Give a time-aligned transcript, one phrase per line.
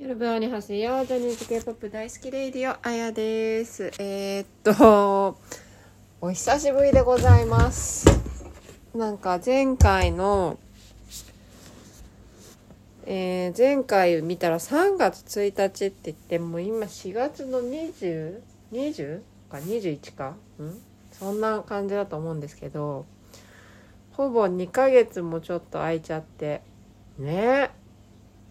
[0.00, 3.92] 夜分にはせよジャニーズ K-POP 大好きレイディオあやです。
[3.98, 4.46] えー、っ
[4.78, 5.36] と
[6.22, 8.06] お久しぶりでございます。
[8.94, 10.58] なんか前回の
[13.04, 18.40] えー、前回見たら3月1日って言っても今4月の 20?20
[18.72, 19.20] 20
[19.50, 20.28] か21か？
[20.62, 20.80] ん？
[21.12, 23.04] そんな感じだと思うんですけど
[24.12, 26.62] ほぼ2ヶ月もちょっと空いちゃって。
[27.18, 27.70] ね。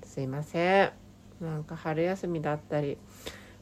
[0.04, 0.99] すいません。
[1.42, 2.98] なんか春休みだったり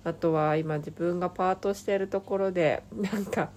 [0.03, 3.49] あとは今自分がパートしてるところでなんか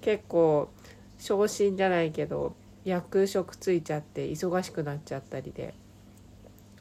[0.00, 0.70] 結構
[1.18, 5.74] 昇進じゃないけど役職ついちゃって忙しくなっちゃったりで。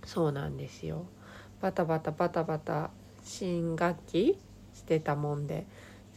[0.05, 1.05] そうなんですよ。
[1.61, 2.89] バタバタバタバタ
[3.23, 4.38] 新学期
[4.73, 5.65] してたもんで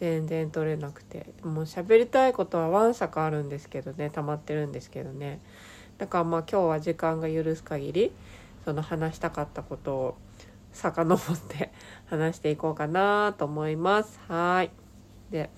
[0.00, 1.26] 全然取れなくて。
[1.44, 5.40] もう喋りたいことはわんさかあるんですけどね溜まってるんですけどね。
[5.98, 8.12] だからまあ今日は時間が許す限り
[8.64, 10.16] その話したかったことを
[10.76, 11.72] 遡って
[12.06, 14.20] 話していこうかなと思います。
[14.28, 14.70] はい。
[15.30, 15.50] で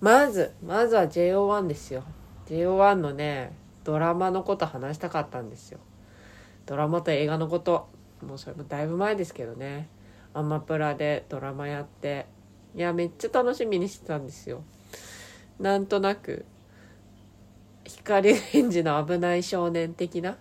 [0.00, 2.04] まずまずは JO1 ですよ。
[2.46, 3.52] JO1 のね
[3.84, 5.78] ドラマのこと話したかったんですよ。
[6.66, 7.88] ドラマと映画のこと。
[8.26, 9.88] もうそれもだいぶ前ですけどね。
[10.34, 12.26] アマプラでドラマやって
[12.74, 14.62] いやめっちゃ楽しみにしてたんですよ。
[15.58, 16.44] なんとなく
[17.84, 20.36] 光 源氏の危ない少年的な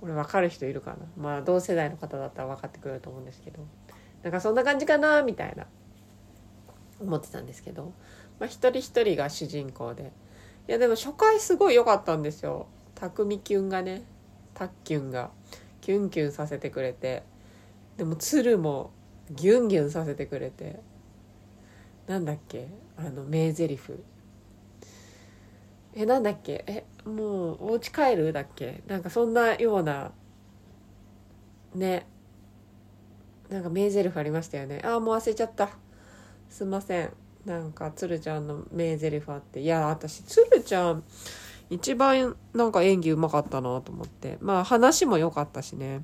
[0.00, 0.96] これ分かる人いるかな？
[1.16, 3.64] まあ同世代の方だったら分かってくれると思うんですけど。
[4.22, 5.66] なんかそんな感じかなみたいな。
[7.00, 7.92] 思ってたんですけど、
[8.40, 10.12] まあ、一人一人が主人公で。
[10.68, 12.66] いやでも初回すごい良かったんですよ。
[12.96, 14.02] 匠キュンがね。
[14.54, 15.30] タッキュンが。
[15.80, 17.22] キュンキュンさせてくれて。
[17.96, 18.90] でも鶴も
[19.30, 20.80] ギュンギュンさせてくれて。
[22.08, 22.66] なんだっけ？
[22.96, 23.80] あの名台詞。
[25.94, 26.64] えなんだっけ？
[26.66, 28.82] えもうお家帰るだっけ？
[28.86, 30.12] なんかそんなような
[31.74, 32.06] ね。
[33.48, 34.82] なんか名台詞ありましたよね。
[34.84, 35.70] ああもう忘れちゃった。
[36.50, 37.12] すいません。
[37.46, 39.60] なんか鶴ちゃんの名台詞あって。
[39.60, 41.02] いや私鶴ちゃん
[41.70, 44.36] 一番なんか演技うまかったなと思って。
[44.40, 46.02] まあ話も良かったしね。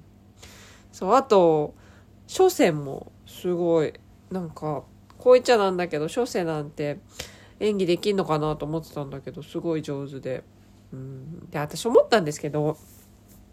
[0.90, 1.74] そうあと
[2.26, 3.92] 初戦もすごい。
[4.30, 4.84] なんか
[5.18, 6.98] こう言っちゃなんだけど初戦なんて
[7.60, 10.44] 演技できんのかなと思ってたんだけどすごい上手で。
[10.92, 11.50] うん。
[11.50, 12.76] で私思ったんですけど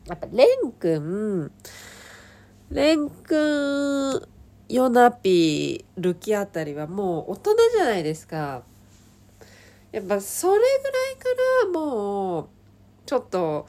[0.08, 1.52] やっぱレンくん
[2.70, 4.28] レンくん
[4.70, 8.64] ヨナピールキあたりはもう大人じゃないですか。
[9.92, 10.68] やっぱそれぐら
[11.12, 12.50] いからもう
[13.06, 13.68] ちょっと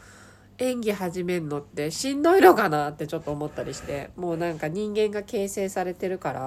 [0.59, 6.41] 演技始めんのってしんどいのかなってちょっと思ったりしてもうなんか人間が形成されてるから。
[6.41, 6.47] だ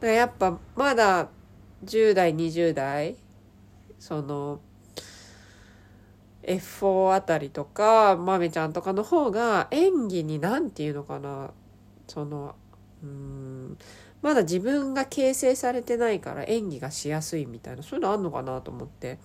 [0.00, 1.28] からやっぱまだ
[1.84, 3.16] 10代20代
[3.98, 4.60] その
[6.46, 11.50] F4 あたりとかまめちゃんとかの方が演技に何て言うのかな
[12.06, 12.54] その
[13.02, 13.78] うん
[14.22, 19.18] まだ自分が形成されてないから演技がしやすいみたいなそういうのあんのかなと思って。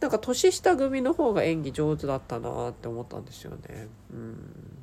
[0.00, 3.88] なんか年下組の方が演技上手だったなって思ったんですよね。
[4.12, 4.78] うん。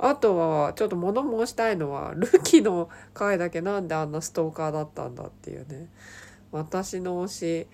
[0.00, 5.88] あとはちょっと物申したいのはルキの回だけなんであんなストーカーだったんだっていうね。
[6.50, 7.66] 私の推し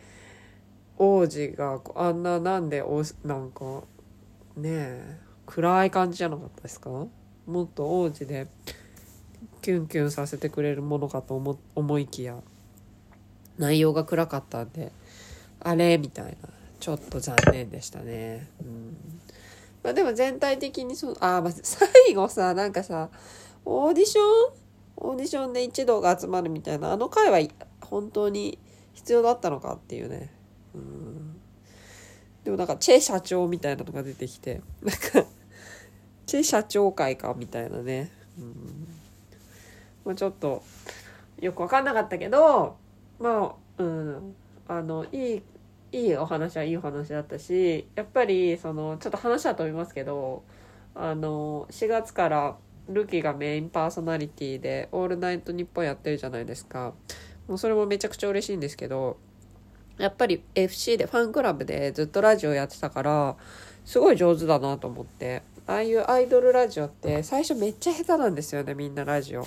[0.98, 3.82] 王子があんななんでおなんか
[4.56, 6.90] ねえ暗い感じじゃなかったですか？
[6.90, 8.46] もっと王子で
[9.60, 12.36] キュンキュンさせてくれるものかと思思いきや
[13.58, 14.92] 内容が暗かったんで
[15.60, 16.48] あれみたいな
[16.80, 18.48] ちょっと残念でしたね。
[18.60, 18.96] うん
[19.82, 23.10] まあ、でも全体的にそうあ、まあ、最後さなんかさ
[23.64, 24.24] オーディション？
[24.96, 27.46] オーディションで一同が集まるみたいなあの回は
[27.80, 28.58] 本当に
[28.94, 30.32] 必要だったのかっていうね。
[30.74, 31.40] うん。
[32.44, 35.26] でもなんかチェ社長みたいなのが出てきてなんか
[36.26, 38.10] チェ社長会かみたいなね。
[38.38, 38.88] うん。
[40.04, 40.62] まあ、ちょっと
[41.40, 42.76] よく分かんなかったけど
[43.18, 44.34] まあうん。
[44.66, 45.42] あのいい
[45.92, 50.42] いいお話はいいお話だったしやっぱりそのちょっと話は飛びますけど
[50.94, 52.56] あの4月から
[52.88, 56.94] ルキがメインパーソナリティで「オールナイトニッポン」やってるじゃないですか。
[57.46, 59.18] もうそれもめちゃくちゃ嬉しいんですけど
[59.98, 63.36] やっぱり FC でファンクラブでずっとラジオやってたから
[63.84, 65.42] すごい上手だなと思って。
[65.66, 69.46] ああいうアイドルラジオって最初めっちゃ下手なんですよねみんなラジオ。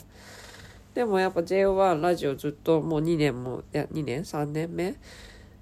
[0.96, 4.96] でもやっぱ JO1 ラジオずっともう2年もや2年？3年目？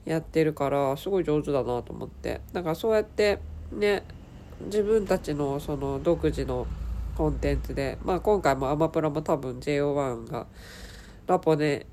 [0.05, 2.39] やってるからすごい上手だなと思って。
[2.53, 3.39] だからそうやって
[3.73, 4.03] ね
[4.61, 6.67] 自分たちのその独自の
[7.17, 10.47] コンテンツでまあ今回もアマプラも多分 JO1 が
[11.27, 11.85] ラポネ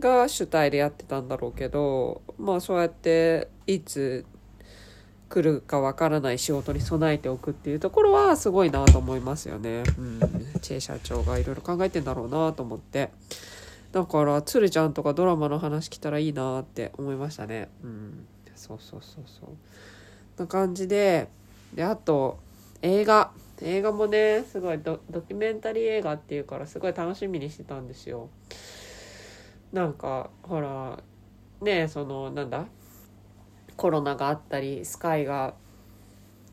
[0.00, 4.26] が主体でやってたんだろうけどまあそうやっていつ
[5.28, 9.82] 来るかわからない仕事に備えておくっていうところはすごいなと思いますよね。
[9.98, 10.20] うん、
[10.60, 13.10] チェ社長がいろいろ考えてんだろうなと思って。
[13.90, 17.68] だから鶴ちゃんとかドラマの話来たらいいなって思いましたね。
[17.82, 20.40] うん、そうそうそうそう。
[20.40, 21.28] な感じで
[21.74, 22.38] であと
[22.82, 28.28] 映画映画もねすごいドドキュメンタリー映画っていうからすごい楽しみにしてたんですよ。
[29.74, 31.02] なんかほら
[31.60, 32.64] ねそのなんだ
[33.76, 35.52] コロナがあったりスカイが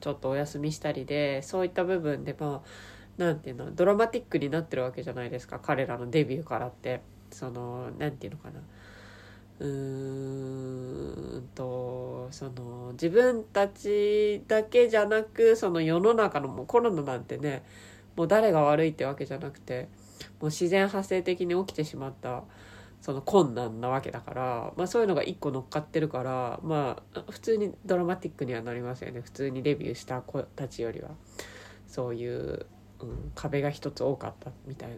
[0.01, 2.69] ちょっとお休みしたりでそういった部分でまあ
[3.17, 6.99] 何て言うのドラマティックになってるわけじゃないですか彼らのデビューからって。
[7.31, 8.59] その何て言うのかな。
[9.59, 17.63] うーんとその自分たちだけじゃなくその世の中のもうコロナなんてね
[18.15, 19.87] もう誰が悪いってわけじゃなくて
[20.39, 22.43] もう自然発生的に起きてしまった。
[23.01, 31.09] その困難なわけだから、まあ、そういうのが一個乗っかってるからまあ普通にドラマティックにはなりますよね普通にデビューした子たちよりは
[31.87, 32.67] そういう、
[32.99, 34.97] うん、壁が一つ多かったみたいな、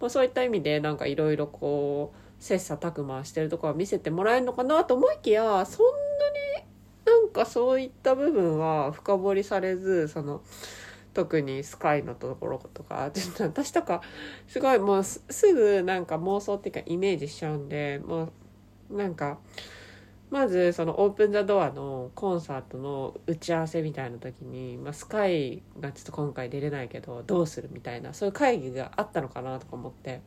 [0.00, 5.86] まあ、そういった意味でなんかいろいろこう切磋琢磨してるところは見せてもらえるのかなと思いきやそん
[7.06, 10.40] なになんかそういった部分は深掘りされずその。
[11.12, 13.10] 特にスカイのところとか
[13.40, 14.00] 私とか
[14.46, 15.20] すごいもうす
[15.52, 18.30] ぐなんか妄想っていうかイメージしちゃうんでも
[18.90, 19.38] うなんか
[20.30, 30.20] まずそのオープン・ザ・ドアのコンサートの打ち合わせみたいな時に、まあ、スカイがちょっと今回出れないけどどうするみたいなそういう会議があったのかなとか思って、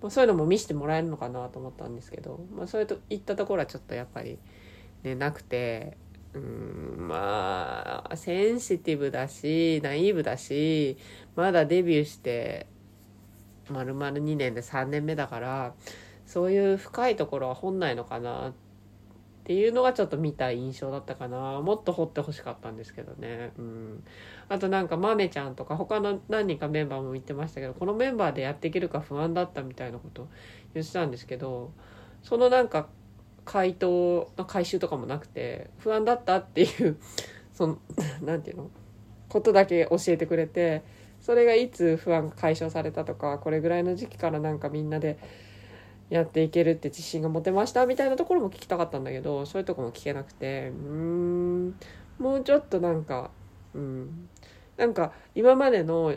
[0.00, 4.38] まあ、そういうのも見せてもらえるのかなと思ったんですけど、まあ、そういうといったところはちょっとやっぱり、
[5.02, 5.98] ね、なくて
[6.34, 10.98] うんまあセンシティブだしナイーブだし
[11.36, 12.66] まだデビューして
[13.70, 15.74] 丸々2年で3年目だから
[16.26, 18.52] そういう深いところは本ないのかなっ
[19.44, 21.62] ていうのがちょっと見た印象だったかな。
[21.62, 23.52] もっと掘ってほしかったんですけどね。
[23.56, 24.04] うん。
[24.50, 30.28] あとなんかまめちゃんとか他の何人かメンバーも言ってましたけどこのメンバーでやっていけるか不安だったみたいなこと
[30.74, 31.72] 言ってたんですけど
[32.22, 32.88] そのなんか
[33.50, 36.98] 回答の回収とかもなくて不安だったっていう
[37.54, 37.78] その
[38.20, 38.70] 何て言うの？
[39.30, 40.82] ことだけ教えてくれて
[41.20, 45.18] それがいつ不安が解消されたとかこれぐらいの時期からなんかみんなで
[46.10, 51.74] やっていけるって自信が持てましたみたいなところも聞きたかったんだけどそういうとこも聞けなくてうん
[52.18, 53.30] もうちょっとなんか
[53.74, 54.28] うん
[54.76, 56.14] なんか今までの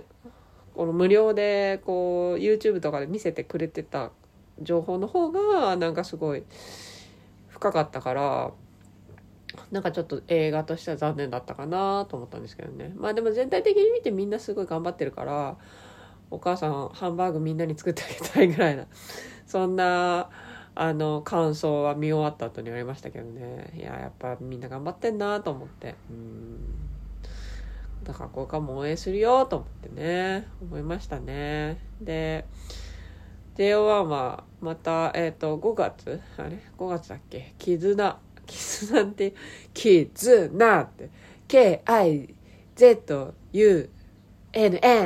[0.76, 4.12] この無料でこう YouTube とかで見せてくれてた
[4.62, 6.44] 情報の方がなんかすごい
[7.62, 8.52] 深かったから
[9.70, 12.92] なんかちょっと映画としては残念だったかなと思ったんですけどね。
[12.96, 15.58] まあでも全体的に見てみんなすごい頑張ってるから
[16.32, 18.88] お母さんハンバーグみんなに作ってあげたいぐらいな
[19.46, 20.30] そんな
[20.74, 23.72] あの感想は見終わった後にありましたけどね。
[23.76, 25.96] いややっぱみんな頑張ってんなと思って。
[26.10, 26.58] うん。
[28.04, 31.78] だからこれからも応援するよと思ってね思いましたね。
[32.02, 32.46] で
[33.58, 36.20] JO1 はまた、えっ、ー、と、5月？
[36.38, 37.54] あれ ?5 月だっけ？
[37.58, 38.20] 絆。
[38.48, 39.34] 絆って、
[39.74, 41.10] 絆って、
[41.48, 42.28] K-I-Z-U-N-A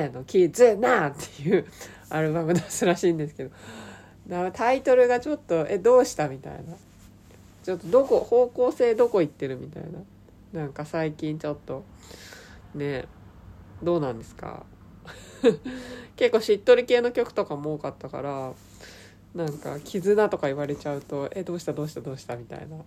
[0.09, 1.65] の絆っていう
[2.09, 3.51] アルバム出すらしいんですけど、
[4.27, 6.59] だタイトルがちょっと、え、どうしたみたいな。
[7.63, 9.83] ちょっとどこ、方向性どこ行ってるみたい
[10.53, 10.61] な。
[10.61, 11.83] なんか最近ちょっと、
[12.73, 13.05] ね、
[13.83, 14.65] どうなんですか？
[16.15, 18.53] 結構しっとり系の曲とかも多かったから
[19.33, 22.77] なんか「絆」とか言われちゃうと「えどうしたどうしたどうした?」みたいな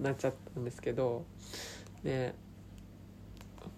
[0.00, 1.24] なっちゃったんですけど
[2.02, 2.34] ね。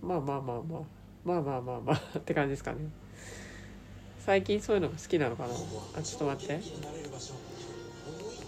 [0.00, 0.82] まあまあまあまあ。
[1.24, 1.96] まあまあまあまあ。
[2.18, 2.78] って感じですかね。
[4.20, 5.54] 最近そういうのが好きなのかな。
[5.98, 6.60] あちょっと待って。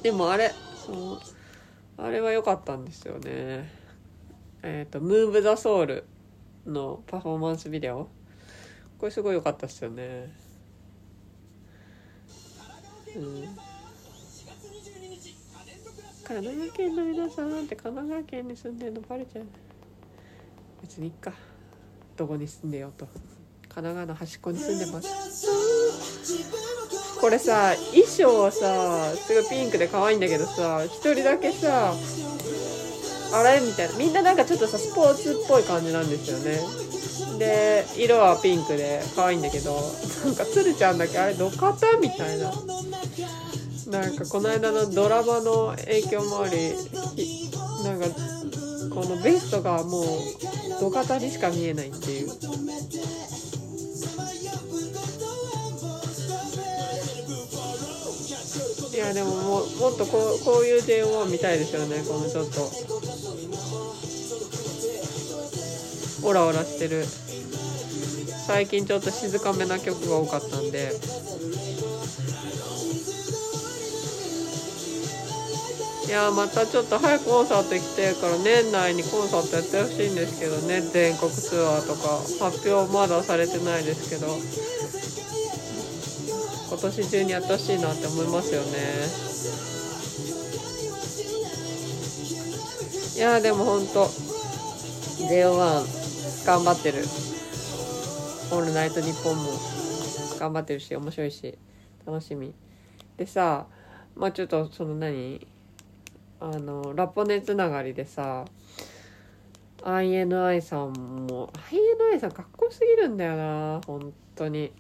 [0.03, 0.53] でもあれ
[0.87, 1.21] その
[1.97, 3.71] あれは良かったんですよね。
[4.63, 6.05] えっ、ー、と「ムーブ・ザ・ソウル」
[6.67, 8.09] のパフォーマンスビデオ。
[8.99, 10.33] これすごい良かったっすよね。
[13.15, 13.49] うん。
[16.25, 19.45] 神奈川県の皆さんって神奈川県に住んでるのバレちゃう。
[20.83, 21.33] 別にいっか。
[22.17, 23.07] どこに住んでようと。
[23.69, 25.87] 神奈川の端っこに住んでます。
[27.21, 31.95] これさ衣装はさすごいピンクで可愛いんだけどさ一人だけさ
[33.33, 33.61] あれ？
[33.61, 33.97] みたいな。
[33.97, 36.61] みんななんかちょっとさスポーツっぽい感じなんですよね。
[37.39, 39.75] で色はピンクで可愛いんだけど
[40.25, 42.53] なんかつるちゃんだけあれ土方みたいな。
[43.89, 46.73] なんかこの間のドラマの影響もあり
[47.85, 48.07] なんか
[48.93, 50.05] このベストがもう
[50.81, 52.29] 土方にしか見えないっていう。
[58.97, 62.71] いやでもももっとこうこういう JO 見たいですよねこのちょっと。
[66.27, 67.05] オラオラしてる。
[68.47, 70.93] 最近ちょっと静かめな曲が多かったんで。
[76.07, 82.23] いやまたちょっと早くコンサート行きたいから年内にコンサートやってほしいんですけどね全国ツアーとか。
[82.49, 84.39] 発表まだされてないですけど。
[86.79, 88.67] 今年中にやってほしいなって思いますよね。
[93.17, 96.99] いやでもほんと JO1 頑張ってる
[98.53, 99.53] 「オールナイトニッポン」も
[100.39, 101.57] 頑張ってるし面白いし
[102.07, 102.53] 楽しみ。
[103.17, 103.65] でさ
[104.15, 105.47] まあちょっとその何？
[106.39, 108.45] あのラポネつながりでさ
[109.83, 111.51] INI さんも
[112.13, 114.73] INI さんかっこよすぎるんだよな本当に。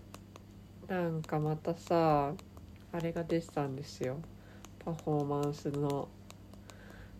[0.88, 2.32] なんかまたさ
[2.92, 4.18] あれが出てたんですよ。
[4.84, 6.08] パフォーマンスの。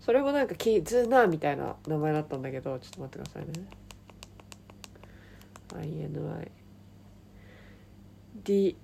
[0.01, 3.67] それもなんかキズナみたいな名前だったんだけどちょっと待ってくださいね。
[5.75, 6.51] INI
[8.45, 8.77] ディ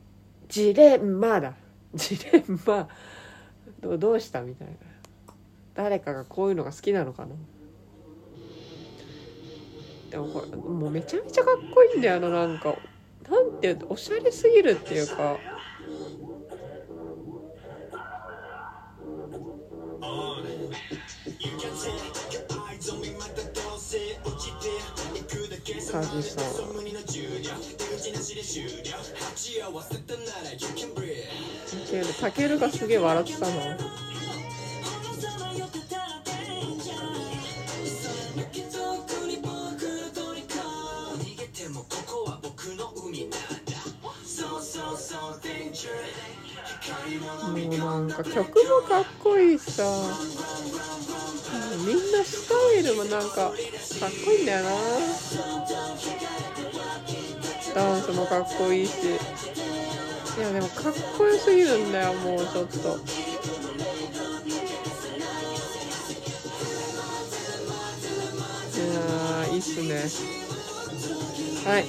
[0.48, 1.54] ジレンマだ。
[1.94, 2.88] ジレンマ。
[3.80, 4.74] どどうしたみたいな。
[5.74, 7.34] 誰かがこういうのが好きなのかな。
[10.10, 12.76] でもこれもうめちゃめちゃかっこいいんだよななんか。
[13.30, 15.38] なんておしゃれすぎるっていうか。
[25.92, 26.44] カジさん。
[32.20, 34.11] たけるがすげえ笑ってたの。
[47.18, 48.44] もうなんか曲も
[48.88, 49.84] かっこいいしさ。
[51.86, 53.54] みんなスタイルもなんかかっ
[54.24, 54.70] こいいんだよな。
[57.74, 58.92] ダンスもかっこいいし。
[60.38, 62.98] いやでもかっこよすぎるんだよもうちょっと。
[68.78, 70.08] いやいいっすね。
[71.70, 71.84] はい。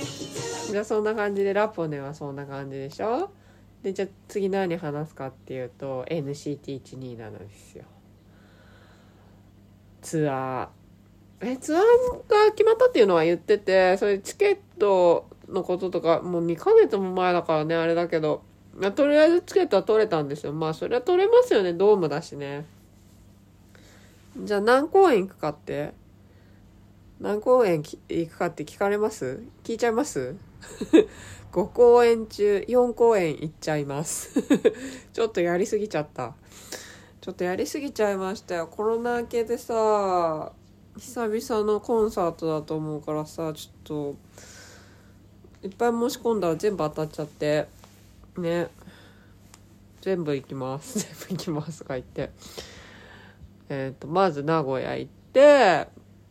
[0.72, 3.30] じゃあそんな感じでラポネはそんな感じでしょ？
[3.84, 7.84] でじゃあ次何話すかっていうと NCT127 ですよ。
[10.02, 11.48] ツアー。
[11.52, 11.82] えツアー
[12.30, 18.42] が決まったっていうのは言っててそれチケットのこととかもう2ヶ月も前だからねあれだけど。
[18.96, 20.52] とりあえずチケットは取れたんですよ。
[20.52, 21.74] まあそれは取れますよね。
[21.74, 22.66] ドームだしね。
[24.36, 25.94] じゃあ何公演行くかって？
[27.20, 29.44] 何公演行くかって聞かれます？
[29.64, 30.36] 聞いちゃいます？
[31.54, 34.42] 5公演中4公演行っちゃいます。
[35.14, 36.34] ちょっとやりすぎちゃった。
[37.22, 38.68] ちょっとやりすぎちゃいましたよ。
[38.68, 40.52] コロナ明けでさ
[40.98, 44.18] 久々のコンサートだと思うからさちょっ
[45.62, 47.68] といっぱい申し込んだら全部当たっちゃって。
[48.38, 48.68] ね。
[50.02, 51.00] 全部行きます。
[51.06, 52.32] 全部行きますとか言って。
[53.70, 55.88] えっ、ー、とまず名古屋行って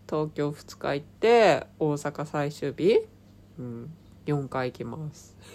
[0.06, 3.06] 東京2日行って大阪最終日。
[3.58, 3.90] うん。
[4.26, 5.36] 4回行きます。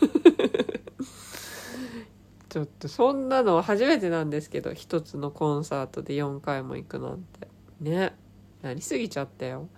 [2.50, 7.48] ちょっとそんなの初めてなんですけど一つのコンサートで4回も行くなんて。
[7.80, 8.16] ね。
[8.62, 9.70] なりすぎちゃったよ。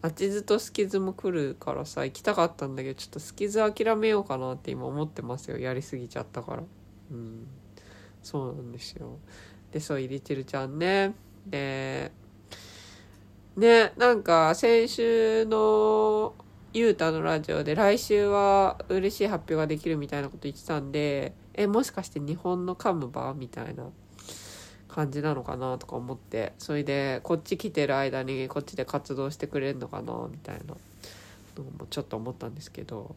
[0.00, 5.58] あちずとスキズも来るからさ行きたかったんだけどちょっとスキズ諦めようかなって今思ってますよ。
[5.58, 6.62] やりすぎちゃったから。
[7.10, 7.46] うん。
[8.22, 9.18] そうなんですよ。
[9.72, 11.14] でそう入りてるちゃんね。
[11.46, 12.12] で
[13.56, 16.34] ねなんか先週の
[16.74, 23.84] ゆうたのラジオで来週は嬉しい発表ができるみたいなこと言ってたんで、え、もしかして日本のカムバみたいな
[24.86, 30.74] 感じなのかなとか思って、それでこっち来てる間にこっちで活動してくれるのかなみたいな
[31.56, 33.16] のもちょっと思ったんですけど、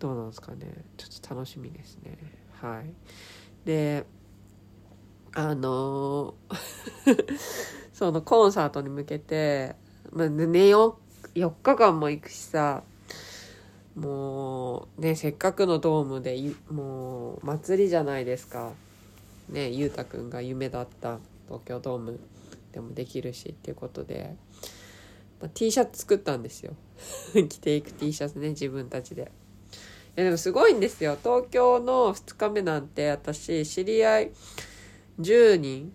[0.00, 0.84] どうなんですかね。
[0.96, 2.18] ちょっと楽しみですね。
[2.60, 2.92] はい。
[3.64, 4.06] で、
[5.34, 6.34] あの
[7.94, 9.76] そのコンサートに向けて、
[10.10, 10.98] まあ、寝よ
[11.38, 12.82] 4日間も行くしさ
[13.98, 16.36] もうねせっかくのドームで
[16.70, 18.72] もう祭りじゃないですか。
[19.48, 22.20] ねゆうたくんが夢だった東京ドーム
[22.72, 24.36] でもできるしっていうことで、
[25.40, 26.74] まあ、T シャツ作ったんですよ。
[27.48, 29.22] 着ていく T シャツね自分たちで。
[29.22, 29.24] い
[30.20, 31.16] やでもすごいんですよ。
[31.20, 34.30] 東京の2日目なんて私知り合い
[35.18, 35.92] 10人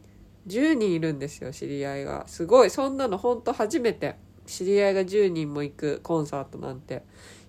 [0.48, 2.28] 10人いるんですよ知り合いが。
[2.28, 4.16] すごいそんなのほんと初めて。
[4.46, 7.04] 知り合いが10人も行くコンサートなんて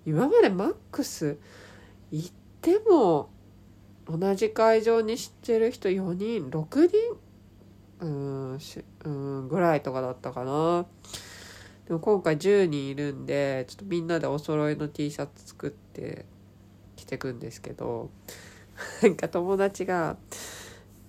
[0.06, 1.38] 今までマックス
[2.10, 3.30] 行っても
[4.06, 10.86] 同じ会場に知ってる人4人6人うんしうんぐらいとかだったかな。
[11.86, 16.24] でも今回10人いるんでちょっとみんなでお揃いの T シャツ作って
[16.96, 18.10] 着てくんですけど
[19.02, 20.16] なんか友達が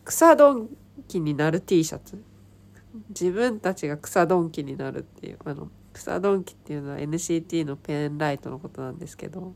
[0.04, 0.70] 草ドン
[1.08, 2.22] キになる T シャツ
[3.10, 9.54] 自分たちが草ドンキになるっていうあの草ドンキっていうのは NCT のペンライトのことなんですけど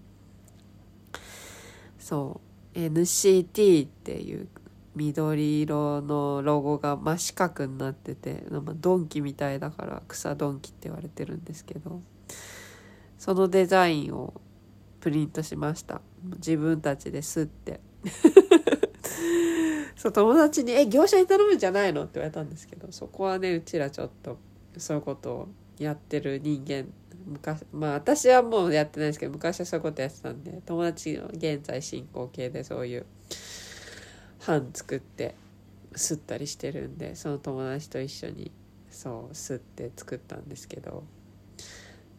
[1.98, 2.50] そう。
[2.80, 4.48] NCT っていう
[4.96, 12.02] 緑色のロゴが真四角になってて、まあ、ドンキみたいだから草ドンキって言われてるんですけど
[13.18, 14.34] そのデザインを
[15.00, 16.02] プリントしました。
[16.38, 17.80] 自分たちですって。
[19.96, 24.38] そう友達に「え業者に頼むんじゃないの?」って言われたんですけどそこはねうちらちょっと
[24.78, 26.88] そういうことをやってる人間
[27.26, 33.06] 昔まあ私はもうやってないですけど昔はそういうことやってたんで友達の現在進行形でそういう
[34.46, 35.36] 版作って
[35.94, 38.52] 吸ったりしてるんでその友達と一緒に
[38.90, 41.04] そう吸って作ったんですけど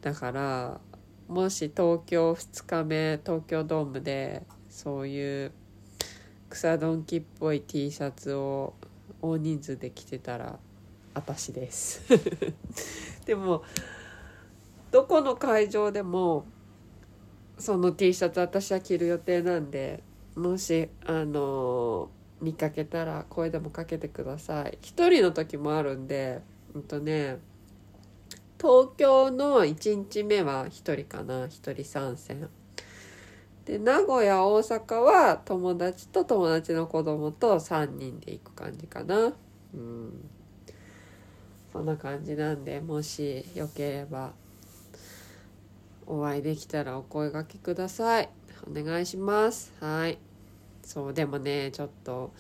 [0.00, 0.80] だから
[1.28, 5.52] もし東京2日目東京ドームでそういう
[6.50, 8.74] 草ドンキっぽい T シャツを
[9.22, 10.58] 大人数で着てたら
[11.14, 12.02] 私です。
[13.24, 13.62] でも
[14.90, 16.44] どこの会場でも
[17.56, 20.02] その T シャツ私は着る予定なんで
[20.34, 24.78] もしあの見かけたら声でもかけてください。
[24.80, 26.42] 一人の時もあるんで
[26.74, 27.38] うんとね
[28.60, 31.46] 東京の1日目は1人かな。
[31.46, 32.50] 1人参戦。
[33.70, 39.32] で名古屋大阪は友達と友達の子供と3人で行く感じかな。
[39.74, 40.28] うん。
[41.72, 44.32] そんな感じなんでもしよければ
[46.04, 48.28] お会いできたらお声がけください。
[48.68, 49.72] お願いします。
[49.78, 50.18] はい。
[50.82, 52.32] そうでもねちょっと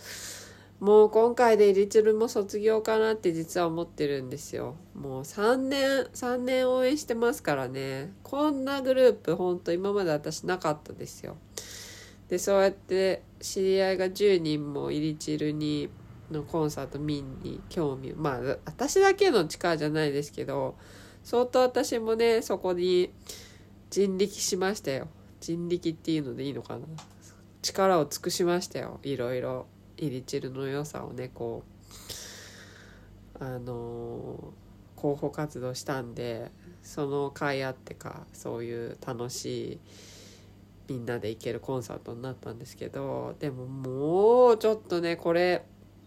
[0.80, 4.76] もう今回でリチルも卒業かなって実は思ってるんですよ。
[4.94, 8.14] もう3年3年応援してますからね。
[8.22, 11.36] こんなグループほんと今まで私なかったですよ。
[12.28, 15.90] でそうやって知り合いが10人もイリチルに
[16.30, 20.76] のコンサート見に興味まあ私だけの力じゃないですけど
[21.24, 23.12] 相当私もねそこに
[23.90, 25.08] 人力しましたよ。
[25.40, 26.86] 人力っていうのでいいのかな。
[27.60, 28.98] 力を尽くしましたよ。
[29.02, 29.66] いろいろ。
[30.00, 31.62] イリチルの良さをねこ
[33.38, 34.52] うあの
[34.96, 36.50] 候補活動したんで
[36.82, 39.80] その甲斐あってかそういう楽しい
[40.88, 45.64] みんなで行けるコンサートになったんですけどでももうちょっとねこれ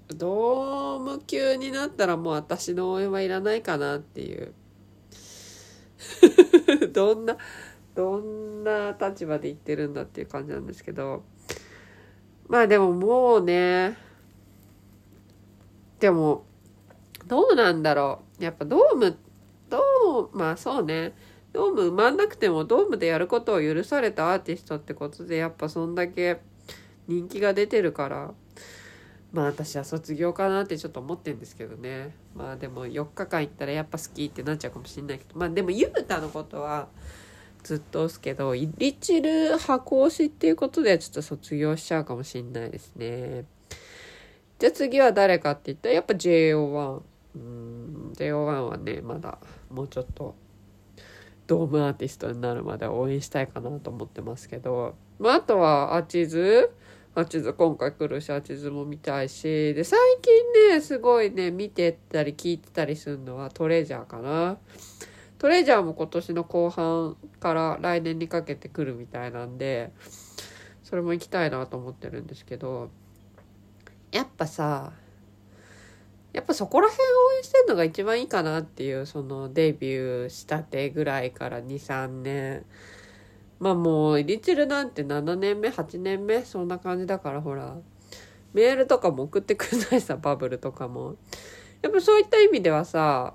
[0.10, 4.54] ドーム級になったらもう私の応援はいらないかなっていう。
[6.92, 7.38] どんな
[7.96, 11.24] どんな立場で言ってるんだっていう感じなんですけど。
[12.48, 13.98] まあでももうね。
[16.00, 16.46] でも
[17.28, 18.44] どうなんだろう。
[18.44, 19.18] やっぱドーム
[19.70, 21.14] ドームまあそうね。
[21.54, 26.42] ドーム埋まんなくてもドームでやることを許されたアーティストってことでやっぱそんだけ
[27.08, 28.34] 人気が出てるから
[29.32, 32.16] まあ私は卒業かなってちょっと思ってるんですけどね。
[32.36, 36.88] まあでも4日間行ったらやっぱ好きってなっちゃうかもしんないけどまあでもユータのことは
[37.64, 43.46] ずっと押すけど、イリチル箱推しっていうことでちょっと卒業しちゃうかもしんないですね。
[44.60, 47.02] じゃあ次は誰かって言ったらやっぱ JO1。
[47.36, 49.40] うん、JO1 はね、まだ
[49.72, 50.36] もうちょっと
[51.48, 56.72] ドームアーティストになるまで応援したいかなと思ってますけど、まあ、あとはアチズ
[57.16, 64.58] アチズ今回来るしアチズも見たいしで最近ねすごいね見てたり聞いてたりするのはトレジャーかな
[65.44, 69.92] トレジャーも今年の後半から来年にかけて来るみたいなんで
[70.86, 72.90] それも行きたいなと思ってるんですけど
[74.14, 74.94] やっぱさ
[76.32, 82.66] やっぱそこら辺応援してんのが一番いいかなっていうそのデビューしたてぐらいから23年。
[83.60, 87.76] まあもうリチルなんて7年目8年目そんな感じだからほら。
[88.54, 91.18] メールとかも送ってくれないさバブルとかも。
[91.82, 93.34] やっぱそういった意味ではさ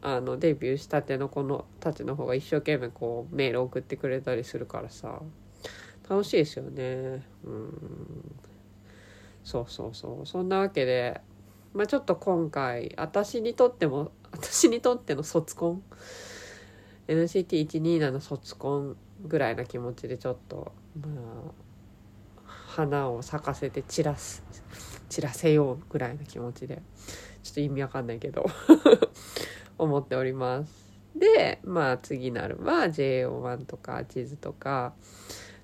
[0.00, 5.20] あのデビューしたての子のたちの方が一生懸命こうメール送ってくれたりするからさ。
[6.08, 7.22] 楽しいですよね。
[7.44, 8.40] うん。
[9.44, 10.26] そうそうそう。
[10.26, 11.20] そんなわけで
[11.74, 15.82] まあちょっと今回私にとっても私にとっての卒コン
[17.08, 21.52] NCT127 の卒コンぐらいな気持ちでちょっとまあ
[22.46, 24.42] 花を咲かせて散らす
[25.08, 26.82] 散らせようぐらいな気持ちで。
[27.42, 28.44] ちょっと意味わかんないけど。
[29.78, 30.88] 思っております。
[31.16, 34.92] で、まあ次なるは JO1 とか地図とか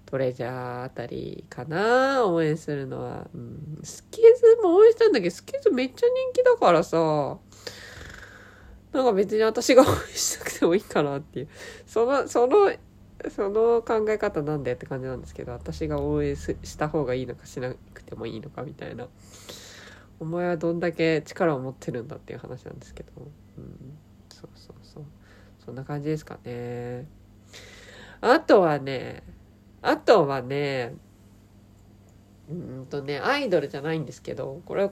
[0.07, 2.27] トレジャーあたりかな。
[2.27, 7.39] 応援するのは、うん、スキズも応援したんだけどスキズめっちゃ人気だからさ。
[8.93, 11.49] なんか別に私が応援したくてもいいかなっていう。
[11.87, 12.73] そのその
[13.29, 19.09] その考え方なんでって感じなんですけど私が応援した方がいいのかしなくてもいいのかみたいな。
[20.21, 23.11] お前はどんだけ力を持ってるんだっていう話なんですけど、
[23.59, 23.99] うん、
[24.55, 25.05] そうそうそう。
[25.65, 27.07] そんな感じですかね。
[28.21, 29.23] あとはね
[29.83, 30.95] あとはね
[32.51, 34.91] うんとねアイドルじゃないんですけどこれは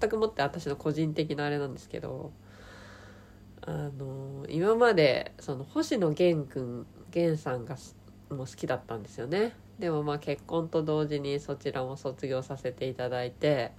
[0.00, 2.32] 全くもって私の個人的なあれなんですけど
[3.62, 7.76] あの今までその星野源君源さんが
[8.30, 9.54] も好きだったんですよね。
[9.78, 13.72] でもまあ結婚と同時にそちらも卒業させていただいて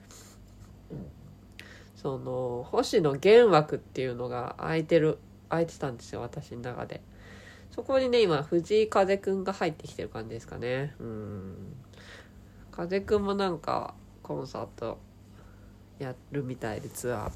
[2.05, 5.17] その星野源枠っていうのが空いてる
[5.49, 7.01] 空いてたんですよ私の中で。
[7.71, 10.93] そこにね今藤井風くんが入ってきてる感じですかね。
[10.99, 11.55] うん。
[12.71, 14.99] 風くんもなんかコンサート
[15.97, 17.31] やるみたいでツアー。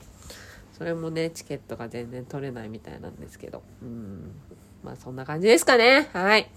[0.77, 3.63] それもねチケットが全然取れないみたいなんですけど。
[3.81, 4.35] うん。
[4.83, 6.09] まあそんな感じですかね。
[6.13, 6.47] はい。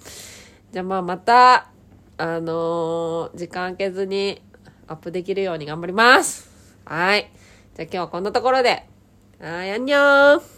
[0.70, 1.70] じゃあまあまた
[2.18, 4.42] あのー、時間空けずに
[4.86, 6.50] アップできるように頑張ります。
[6.84, 7.30] はい。
[7.74, 8.86] じゃあ今日はこんなところで。
[9.40, 10.51] あーやんにょー。